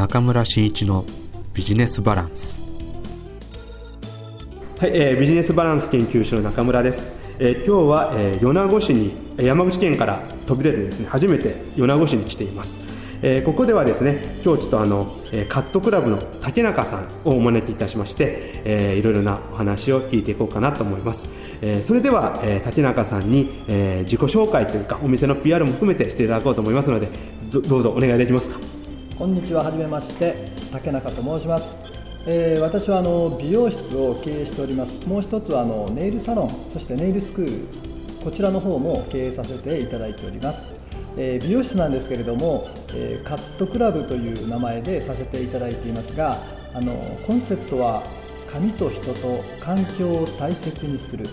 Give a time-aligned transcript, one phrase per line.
[0.00, 1.04] 中村真一の
[1.52, 2.64] ビジネスバランス。
[4.78, 7.06] はい、えー、ビジネスバランス研究所の中村です、
[7.38, 12.78] えー、今日は、えー、米子市に山口県から飛び出てですね初めて米子市に来ています。
[13.20, 21.28] えー、ここではですね今日ちょっとあの、えー、カットクラブの竹中さんをお招きいたしまして、えー、いろいろなお話を聞いていこうかなと思います、
[21.60, 27.08] えー、それでは、えー、竹中さんに、えー、自己紹介というかお店の PR も含めてしていただこうと思いますので
[27.50, 28.79] どうぞお願いできますか？
[29.20, 29.64] こんにちは。
[29.64, 30.34] はじめまして
[30.72, 31.76] 竹中と申します、
[32.24, 35.06] えー、私はあの美容室を経営しております。
[35.06, 40.62] もう一つはあのネイルサロンそしてネイルスクールこちらの方も経営させていただいております。
[41.18, 46.38] えー、美容室なんですけれども、えー、カットクラブという名前でさせていただいていますが
[46.72, 46.94] あの
[47.26, 48.02] コンセプトは
[48.50, 51.26] 髪と人と環境を大切にする。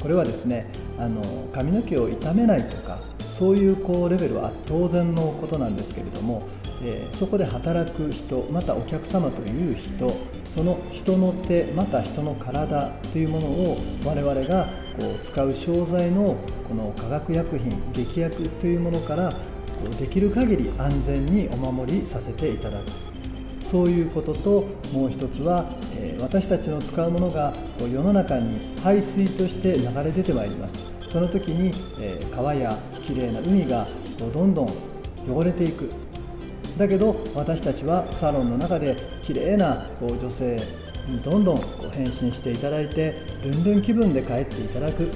[0.00, 0.66] これはですね
[0.98, 2.98] あの髪の毛を傷めないとか
[3.38, 6.42] そういうこうレベルは当然のことなんですけれども、
[6.82, 10.14] え、そこで働く人またお客様という人
[10.54, 16.36] その人の手また人の体というものを我々がこう使う商材の
[16.68, 19.32] この化学薬品劇薬というものから
[19.98, 23.12] できる限り安全にお守りさせていただく。
[23.70, 25.64] そういうことともう一つは、
[25.96, 30.74] え私たちの使うものがこう世の中に排水として流れ出てまいります。
[31.10, 33.86] その時に、え川やきれいな海が
[34.18, 34.68] こうどんどん
[35.26, 35.90] 汚れていく。
[36.78, 40.56] だけど私たちはサロンの中で綺麗なこう女性
[41.06, 45.10] にどんどんこう変身していただいてルンルン気分で帰っていただく。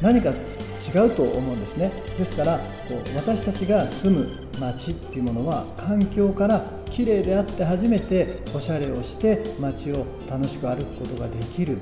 [0.00, 1.90] 何か違うと思うんですね。
[2.18, 4.28] ですからこう私たちが住む
[4.60, 11.78] 街っていうものは環境から綺麗であって初めておしゃれをして街を楽しく歩くことができる。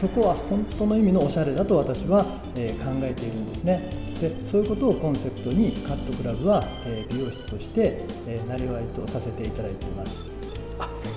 [0.00, 2.24] そこは本当の意味のおしゃれだと私は、
[2.56, 4.07] え考えているんですね。
[4.20, 10.20] でそういうことをコンセプトにカットクラブは、え美容室として、えなりわいとさせていただいています。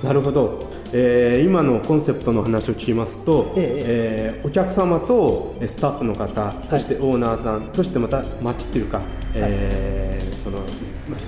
[0.03, 0.59] なるほど、
[0.93, 9.01] えー、今のコンセプトの話を聞きますと、ええー、お客様とスタッフの方、そしてオーナーさん、そしてまた町っていうか、
[9.35, 10.59] えー、その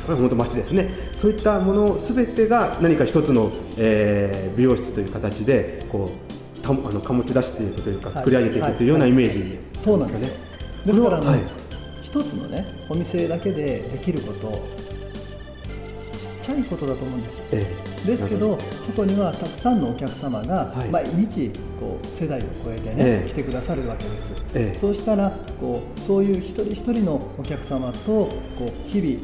[0.08, 0.90] 本当町ですね。
[1.18, 6.10] そういったものすべてが何か一つの、えー、美容室という形でこ
[6.60, 9.84] うたあの醸し出していくというか作り上げていくというようなイメージですかね。
[9.84, 10.54] そうなんです
[10.86, 11.40] ですから、ね、はい、
[12.14, 24.04] 一つのねお店だけでできることちっちゃいことだと思うんです、ええ、ですけどそこにはたくさんのお客様が毎日こう世代を超えてね、え、来てくださるわけ
[24.54, 28.30] です、そうしたらこうそういう一人一人のお客様とこ
[28.62, 29.20] う日々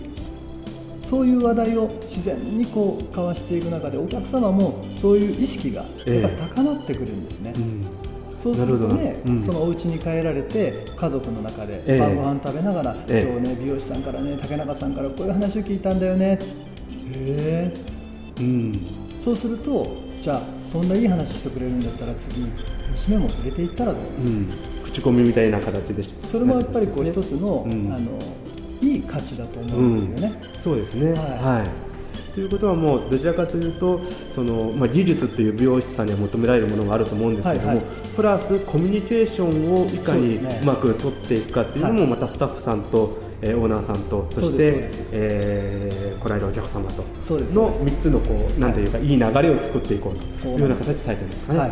[1.08, 5.86] そういう話題を自然にこう交わしていく中でお客様もそういう意識が
[6.56, 7.99] 高まってくるんですね、うん
[8.42, 16.26] そうするとね、うん、そのお家に帰られて家族の中で晩ご飯食べながら、えー、今日ね美容師さんからね竹中さんからこういう話を聞いたんだよね。
[16.36, 16.40] へ
[17.16, 17.74] え、
[18.40, 18.88] うん、
[19.26, 20.42] そうするとじゃあ
[20.72, 22.46] そんないい話してくれるんだったら次
[22.92, 28.18] 娘も連れて行ったらどう、うん、口コミみたいな形でそれもやっぱりこう一つの、うん、あの
[28.82, 31.12] いい価値だと思うんですよね、そうですね。
[31.12, 31.20] はい、
[31.60, 31.89] はい
[32.34, 34.02] ということはもうどちらかというと
[34.34, 37.86] その、まあ、技術という美容師さんには求められるものがあると思うんですけども、はいはい、
[38.16, 51.60] プラスコミュニケーションをいかにうまく取っていくかというのもまたスタッフさんと、えー、オーナーさんとそして、えー、来られるお客様との3つのこうなんというか、い、い流れを作っていこうというような形されてるんですかね。
[51.60, 51.72] はい、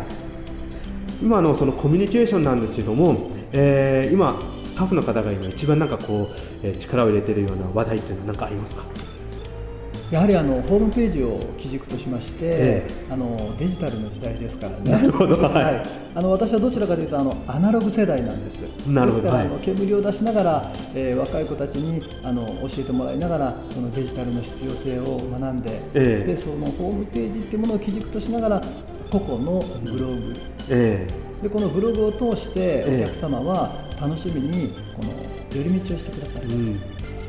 [1.22, 8.84] 今のそのコミュニケーションなんですけども、えー、今スタッフの方が今一番なんかこう、えー、力を入れているような話題というのは何かありますか？
[10.10, 14.90] やはりあのホームページを基軸としまして、ええ、あのデジタルの時代ですからね。
[14.90, 15.82] なるほど、はい、はい、
[16.14, 18.88] あの私はどちらかというとあのアナログ世代なんです。
[18.88, 19.22] なるほど。
[19.22, 28.62] ですから、はい、あの煙を出しながら、えー、若い子たちにあの教えてもらいながらそのデジタルの必要性を学んで、え、でそのホームページっていうものを基軸としながら
[29.10, 30.34] 個々のブログ、
[30.70, 31.06] え
[31.42, 35.12] でこのブログを通してお客様は楽しみにこの
[35.54, 36.48] 寄り道をしてくださる。
[36.48, 36.80] うん、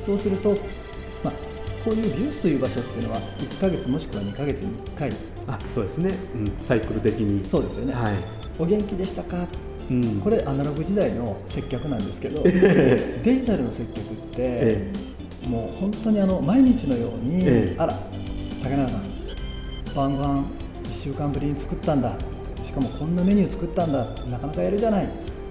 [0.05, 0.55] そうすると
[1.23, 1.48] まあ
[1.83, 5.11] こういう美容室という場所っていうのは1か月もしくは2か月に1回。
[5.47, 7.47] あそうですね、うん、サイクル的に。
[7.49, 8.13] そうですよね、はい、
[8.59, 9.47] お元気でしたか、
[9.89, 12.51] うん、これアナログ時代の接客なんですけど デ
[13.23, 14.91] ジタルの接客って、え
[15.45, 17.99] え、もう本当にあの毎日のように、え、あら
[18.61, 19.03] 竹中さん
[19.95, 20.43] 晩ご飯
[21.01, 22.15] 1週間ぶりに作ったんだ。
[22.65, 24.05] しかもこんなメニュー作ったんだ。
[24.29, 25.05] なかなかやるじゃない。
[25.05, 25.07] っ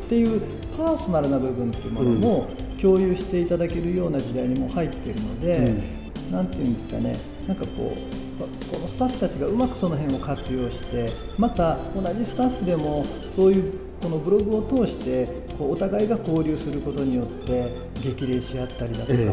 [0.08, 0.40] ていう
[0.76, 2.46] パーソナルな部分っていうものも
[2.80, 5.97] 共有していただけるような時代にも入っているので、うん
[6.30, 7.16] 何て言うんですかね。
[7.46, 13.04] なんかこうこのスタッフたちがうまくその辺を活用してまた同じスタッフでも
[13.34, 15.26] そういうこのブログを通して
[15.58, 19.32] こうお互いが交流することによって激励し合ったりだとか、え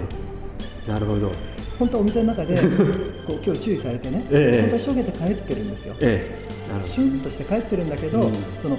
[0.88, 1.32] え、なるほど。
[1.78, 2.56] 本当はお店の中で
[3.28, 4.62] こう今日注意されてね、ええ。
[4.62, 6.40] 本当はしょげて帰ってるんですよ、え
[6.70, 6.72] え。
[6.72, 8.34] なるほシュンとして帰ってるんだけど、うん。
[8.62, 8.78] その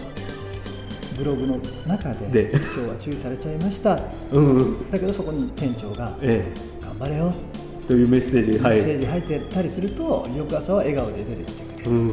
[1.16, 2.50] ブログの中でで。
[2.50, 3.96] 今日は注意されちゃいました。
[3.96, 4.02] ど
[4.32, 4.90] うんうん。
[4.90, 6.44] だけどそこに店長がえ
[6.82, 7.32] 頑張れよ。
[7.54, 7.55] え
[7.86, 11.90] というメッセージメはいッセージ入ってたりすると翌朝は笑顔で出てきてくれる。
[11.90, 12.08] うん。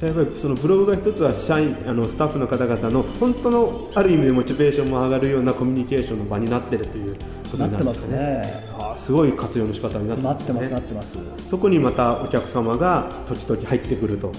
[0.00, 7.16] やっぱりそのブログが一つは社員あのスタッフの方々の本当のある意味でモチベーションも上がるようなコミュニケーションの場になってるという
[7.48, 8.68] ことになってね。
[8.78, 10.68] ああすごい活用の仕方になってますね。
[10.68, 11.18] なってます
[11.48, 14.32] そこにまたお客様が時々入ってくると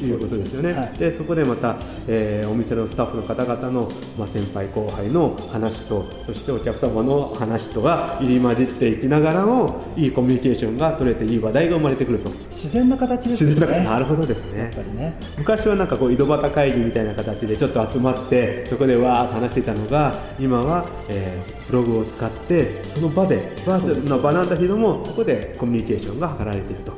[0.00, 0.72] いうことですよね。
[0.72, 0.92] はい。
[0.98, 1.76] でそこでまた、
[2.08, 3.88] えーお店のスタッフの方々の、
[4.18, 12.30] まあ、先輩後輩の話とそしてお客様の話とが入り混じっていきながらもいいコミュニケーションが取れていい話題が生まれてくると。
[12.52, 13.54] 自然な形ですよね。
[13.56, 15.14] 自然ななるほどですやっねぱりね。
[15.38, 22.51] 昔はなんかこう井戸端会議みたいな形でちょっと集まってそこでわーっと話していたのが今は、えーブログを使って
[22.94, 26.92] その場でバーチャルな場なんだけどもそこでコミュニケーションが図られていると。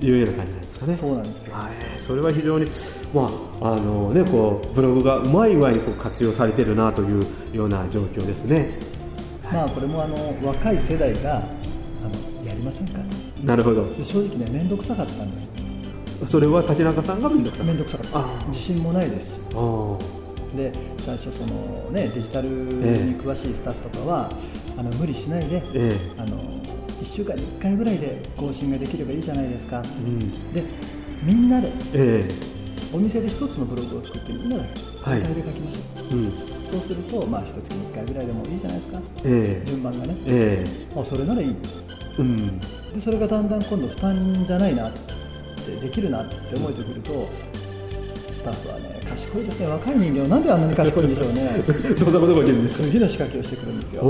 [0.00, 0.96] いうような感じなんですかね。
[1.00, 1.54] そうなんですよ。
[1.54, 2.66] はい、それは非常に、
[3.12, 3.28] ま
[3.60, 8.78] ああのね、こうブログがうまい具合にこう活用されてるなというような状況ですね。
[9.52, 10.14] まあこれもあの
[10.46, 13.00] 若い世代があのやりませんか？
[13.42, 13.92] なるほど。
[13.96, 15.42] で正直ね面倒くさかったんで
[16.28, 17.66] すそれは竹中さんが面倒くさい。
[17.66, 18.18] 面倒くさかった。
[18.20, 19.32] あ自信もないですし。
[20.56, 20.72] で
[21.04, 22.54] 最初その、ね、デジタルに
[22.84, 23.16] え。
[23.18, 24.30] え詳しいスタッフとかは、
[24.78, 29.82] あの無理しないで、えあの1週間に1回ぐらいで更新ができればいいじゃないですか。
[29.84, 30.52] えうん。
[30.52, 30.62] で
[31.24, 32.28] みんなでえ
[32.92, 34.62] お店で一つのブログを作ってみんなで
[35.02, 35.20] はい。
[35.20, 36.32] 携帯で書きましょう、えうん。
[36.70, 39.00] そうするとまあ一月に1回ぐらいでもいいじゃないですか。
[39.24, 39.66] ええ。
[39.66, 40.16] 順番がね。
[40.26, 40.64] え
[40.94, 41.48] あそれならいい。
[42.18, 42.60] えうん。
[42.60, 42.64] で
[43.02, 47.28] それがだんだん今度負担じゃないなってできるなって思えてくると
[48.32, 51.62] スタッフはね賢いですね若い人間はなんであんなに賢いんでしょうね
[51.98, 52.84] どんなことが起きるんですか。
[52.84, 54.02] 次の仕掛けをしてくるんですよ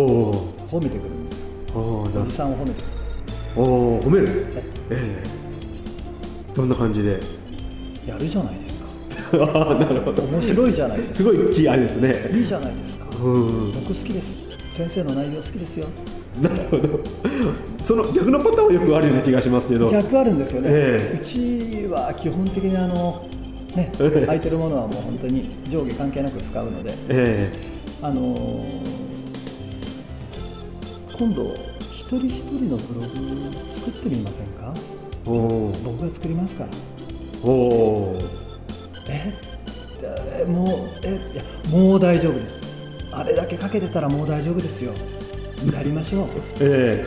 [0.70, 1.38] 褒めてくるんです
[1.74, 1.80] よ
[2.24, 2.82] おじさんを褒めてくる
[3.56, 4.28] おお褒める？
[4.90, 5.38] ええ
[6.54, 7.20] どんな感じで？
[8.06, 8.78] やるじゃないです
[9.36, 10.22] ああなるほど。
[10.22, 12.12] か面白いじゃないですすごい気あれですね。
[12.12, 13.72] かいいじゃないですかうん。
[13.72, 14.24] 僕好きです
[14.76, 15.86] 先生の内容好きですよ
[16.40, 17.00] なるほど。
[17.84, 19.90] その逆のパターンはよくあるような気がしますけど。
[19.90, 23.26] 逆あるんですけどね、ええうちは基本的にあの
[23.78, 27.50] ねええ空いてるものはもう本当に上下関係なく使うのでえ
[28.02, 28.98] あのー
[31.18, 31.52] 今度
[31.92, 34.72] 一人一人のブログ作ってみませんか？
[35.26, 36.70] えおお僕が作りますから。
[37.42, 38.18] おお
[39.08, 39.34] え？
[40.40, 40.68] えもう
[41.02, 42.60] えいやもう大丈夫です。
[43.10, 44.92] あれだけかけてたらもう大丈夫ですよ。
[45.74, 46.26] やりましょう。
[46.60, 47.04] え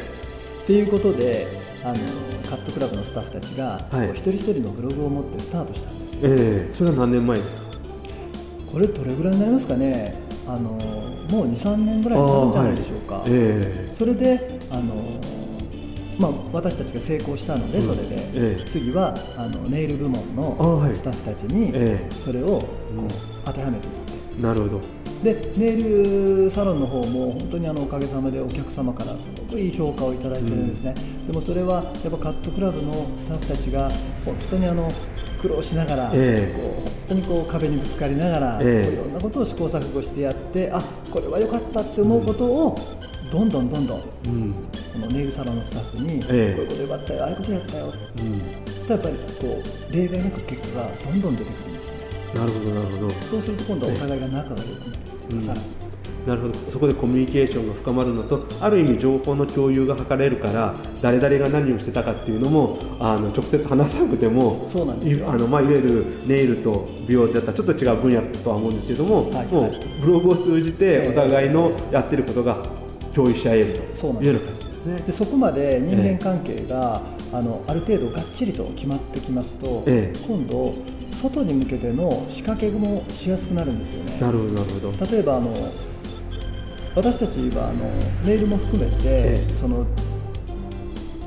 [0.63, 1.47] っていうことで
[1.85, 1.93] あの
[2.49, 4.09] カットクラブのスタッフたちが、はい。
[4.09, 6.69] 一人一人のブログを持ってスタートしたんですよええ。
[6.69, 7.67] えそれは何年前ですか？
[8.71, 10.15] これどれぐらいになりますかね？
[10.47, 15.19] あのもう23年ぐらいになるんじゃないでしょうか、えそれであの、
[16.19, 17.95] まあ、私たちが成功したので、うん。
[17.95, 18.69] それで、ええ。
[18.69, 22.13] 次はあのネイル部門のスタッフたちにええ。
[22.25, 23.07] それをこううん
[23.45, 23.87] 当てはめて。
[23.87, 24.81] いってえなるほど。
[25.23, 30.95] でネイルサロンの方も本当にあのおかげさまでお客様からすごくいい評価をいただいてるんですね、
[31.27, 33.89] でもそれはやっぱカットクラブのスタッフたちが
[34.25, 34.89] 本当にあの
[35.41, 36.61] 苦労しながら、ええ。
[36.61, 38.85] こう本当にこう壁にぶつかりながら、ええ。
[38.85, 42.77] こういろんなことを試行錯誤してやってあこれは良かったって思うことを
[43.31, 44.53] どんどんどんどんうん。
[44.93, 46.55] このネイルサロンのスタッフに、ええ。
[46.55, 47.93] こういうことよかったよああいうことやったよ。
[48.17, 48.41] うん。
[48.85, 51.97] とやっぱりこう例外なく結果がどんどん出てくるんですね。
[52.35, 53.09] なるほどなるほど。
[53.09, 54.91] そうすると今度はお互いが仲が良くなる、
[55.31, 55.41] うん。
[55.41, 55.80] さらに
[56.25, 56.53] なるほど。
[56.69, 72.57] そこでコミュニケーションが深まるのとある意味情報の共有が図れるから誰々が何をしてたかっていうのもあの直接話さなくてもそうなんですあの、まあ、いわゆるネイルと美容だったらちょっと違う分野とは思うんですけども、はいもうブログを通じてお互いのやってることが
[73.13, 74.31] 共有し合えるとそうなんです。
[74.31, 74.95] いうような感じですね。
[75.07, 77.01] でそこまで人間関係が、
[77.33, 80.19] あのある程度がっちりと決まってきますと、ええ。
[80.25, 80.73] 今度
[81.21, 84.19] 外に向けての仕掛けもしやすくなるんですよね。
[84.19, 85.05] なるほどなるほど。
[85.11, 85.53] 例えばあの
[86.95, 87.85] 私たちはあの
[88.25, 89.53] メールも含めて、ええ。
[89.61, 89.85] その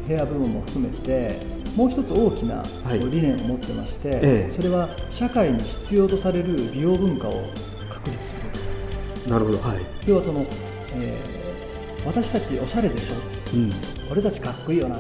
[0.07, 1.41] ヘア部門も含めて
[1.75, 2.63] もう一つ大きな
[3.11, 4.55] 理念を持ってまして、ええ。
[4.55, 7.33] それは社会に必要とされる美容文化を
[7.91, 9.31] 確立する。
[9.31, 9.59] なるほど。
[9.59, 9.79] はい。
[10.07, 10.45] 要はその、
[10.97, 11.45] えー
[12.07, 13.15] 私たちおしゃれでしょ。
[13.55, 13.71] うん。
[14.11, 14.97] 俺たちかっこいいよな。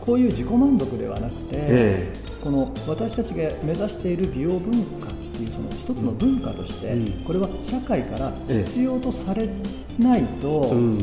[0.00, 7.24] こういう自己満足ではなくて、えこの私たちが目指している美容文化っていうその一つの文化として、うん。
[7.24, 9.48] これは社会からええ必要とされ
[9.98, 10.98] ないと、えうん。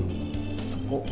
[0.58, 1.06] そこ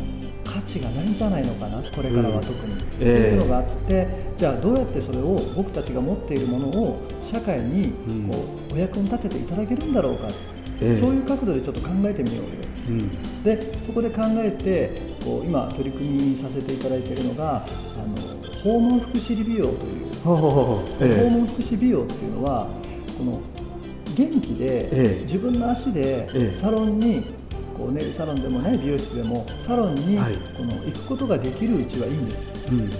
[0.44, 3.36] 価値がないんじゃないのかなこれからは特に、ええ。
[3.36, 4.06] っていうのがあって
[4.36, 8.28] じゃあどうやってそれを僕たちが持っているものを社会にうん。
[8.30, 10.28] こうお役に立てていただけるんだろうか、
[10.80, 11.00] ええ。
[11.00, 12.68] そういう角度でちょっと考えてみようよ。
[12.88, 17.66] うん、でそこで考えてこう今取り組みさせていただいているのがあ
[18.20, 22.66] の訪問福祉美容という、訪問福祉美容っていうのは
[23.16, 23.42] この
[24.16, 27.37] 元気で、自分の足でサロンに
[27.78, 32.42] こうネイルサロンでもね美容室でもサロンにこの行くことができるうちはいいんです、
[32.72, 32.90] うん。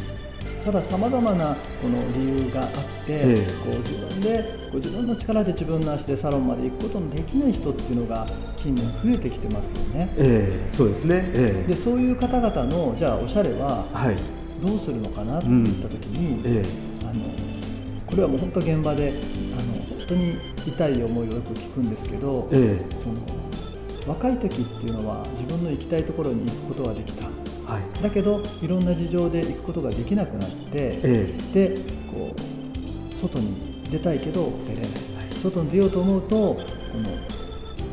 [0.65, 10.13] たださまざまなこの理由があって、えこう自分でこう自分の力で自分の足でサロンまで行くことのできない人っていうのが近年増えてきてますよね。
[10.17, 13.85] えー、そうですね、えー、でそういう方々のじゃあおしゃれは
[14.65, 16.59] どうするのかなっていった時に、うん。
[16.59, 17.25] えー、あの
[18.07, 19.15] これはもう本当現場で
[19.59, 23.38] あの本当に痛い思いをよく聞くんですけど、その
[24.09, 27.27] 若い時っていうのは自分の行きたいところに行くことができた。
[27.71, 31.00] はい、だけどいろんな事情で行くことができなくなって、え
[31.55, 31.79] え、で
[32.11, 34.91] こう外に出たいけど出れない、
[35.43, 36.59] 外に出ようと思うとこ
[36.95, 37.11] の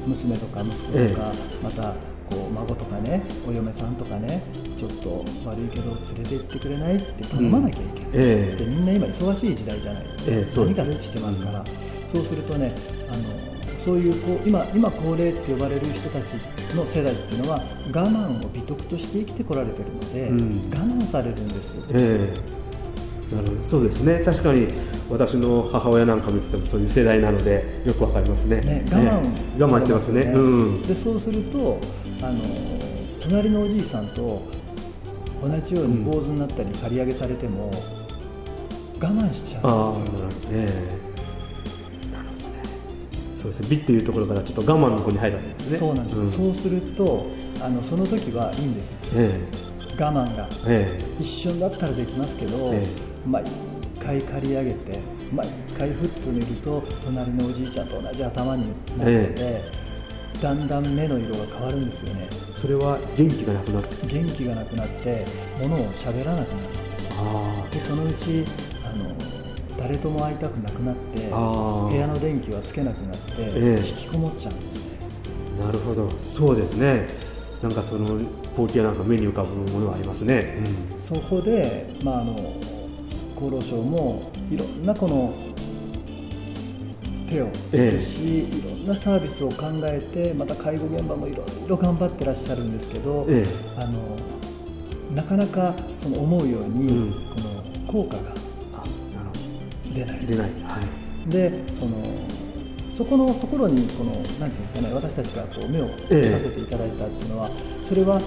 [0.07, 1.93] 娘とか息子とか、え、また
[2.29, 4.41] こう孫とかねお嫁さんとかね
[4.77, 11.65] ちょっと悪いけど連れて行ってくれないって頼まなきゃいけない、うん、でみんな今忙しい時代じゃない、え何かしてますから、
[12.13, 12.73] そうするとね
[13.85, 17.59] そういうこう今今高齢って呼ばれる人たちの世代っていうのは
[17.93, 23.63] 我慢を美徳として生きてこられてるので、うん、我慢されるんです、えー、なるほど。
[23.63, 24.23] そうですね。
[24.25, 24.67] 確かに
[25.07, 31.79] 私の母親なんか見ててもそういう世代なのでよくわかりますね、ね、我慢、ね、我慢してますね、うん、でそうすると
[32.23, 32.41] あの
[33.21, 34.41] 隣のおじいさんと
[35.43, 37.69] 同じように坊主になったり刈り上げされても
[38.99, 41.04] 我慢しちゃうんですよ、ね
[43.45, 43.67] そうですね。
[43.69, 45.77] 美っていうところからちょっと我慢の方に入るわけですね。
[45.77, 47.25] そうなんです、うん、そうすると
[47.61, 49.39] あのその時はいいんです、え
[49.97, 53.43] え、我慢が、ええ、一瞬だったらできますけど、ええ、毎
[54.03, 54.99] 回刈り上げて
[55.31, 55.47] 毎
[55.77, 59.71] 回ふっと見ると隣のおじいちゃんと同じ頭になってて、え
[60.37, 62.27] え、だんだん目の色が変わるんですよね。
[62.59, 65.25] それは元気がなくなって元気がなくなって
[65.61, 67.71] 物を喋らなくなる。
[67.71, 68.43] でそのうち
[68.83, 69.34] あの
[69.77, 74.95] 誰とも会いたくなくなって部屋の電気はつけなくなって、えー、引きこもっちゃうんですね
[75.59, 76.09] なるほど。
[76.33, 77.07] そうですね。
[77.61, 78.19] なんかその
[78.55, 80.63] 光景なんか目に浮かぶものがありますね、
[80.99, 82.33] うん、そこで、まあ、あの
[83.35, 85.33] 厚労省もいろんなこの
[87.27, 94.15] 手をつけし、えー、いろんなサービスを考えてまた介護現場もいろいろ頑張ってらっしゃるんですけど、えー、あの
[95.15, 98.31] なかなかその思うように、うん、この効果が
[99.95, 100.25] 出ない。
[100.25, 100.79] 出ない、は
[101.27, 101.91] い、でその
[102.97, 107.51] そこのところにこの何ていうんですかね私たちがこう目をつけさせていただいたっていうのは、え
[107.85, 108.21] え、それは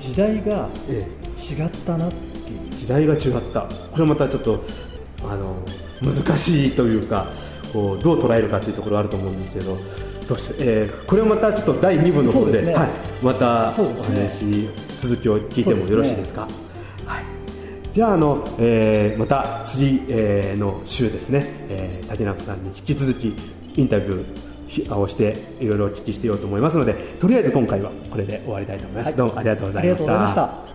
[0.00, 2.16] 時代が違ったなって
[2.52, 3.62] いう、時代が違った。
[3.62, 4.64] これまたちょっと
[5.22, 5.62] あの
[6.02, 7.32] 難しいというか
[7.72, 9.78] こうどう捉えるかというところあると思うんですけど
[10.28, 12.88] どうしえー、これはまたちょっと第2部の方で、ね、はい、
[13.22, 14.68] またお話、ね、
[14.98, 16.48] 続きを聞いてもよろしいですか？
[17.94, 23.36] じゃああの、えー、また次、えー、の週ですね、えー、竹中さんに引き続き
[23.76, 30.73] インタビューをしていろいろお聞きしていようと思いますのでとりあえず今回はこれで終わりたいと思います、はい、どうもありがとうございました